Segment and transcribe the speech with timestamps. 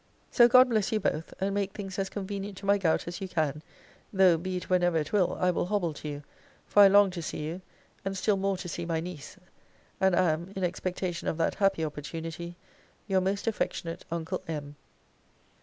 [0.31, 3.27] So God bless you both; and make things as convenient to my gout as you
[3.27, 3.61] can;
[4.11, 6.23] though, be it whenever it will, I will hobble to you;
[6.65, 7.61] for I long to see you;
[8.03, 9.37] and still more to see my niece;
[9.99, 12.55] and am (in expectation of that happy opportunity)
[13.05, 14.75] Your most affectionate Uncle M.